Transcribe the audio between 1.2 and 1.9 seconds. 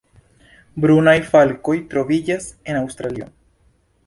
falkoj